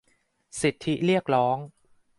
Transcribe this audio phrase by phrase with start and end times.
[0.61, 1.57] สิทธิเรียกร้อง